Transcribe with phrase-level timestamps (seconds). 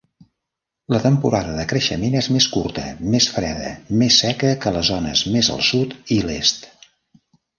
[0.93, 3.69] La temporada de creixement és més curta, més freda,
[4.01, 6.69] més seca que les zones més al sud i l'est.